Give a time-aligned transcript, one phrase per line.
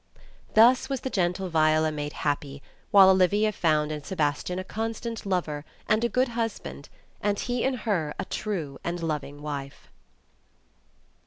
[0.55, 5.27] Thus was the gentle Viola made happy, while Olivia found in Se bastian a constant
[5.27, 6.89] lover, and a good husband,
[7.21, 9.91] and he in her a true and loving wife.